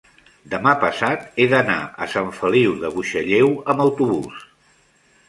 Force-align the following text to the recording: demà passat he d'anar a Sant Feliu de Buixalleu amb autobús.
demà 0.51 0.71
passat 0.83 1.27
he 1.43 1.45
d'anar 1.51 1.75
a 2.05 2.07
Sant 2.13 2.31
Feliu 2.37 2.73
de 2.85 2.91
Buixalleu 2.97 3.53
amb 3.75 3.85
autobús. 3.87 4.41